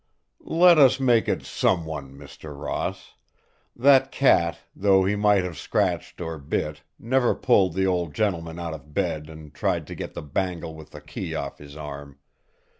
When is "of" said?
8.73-8.95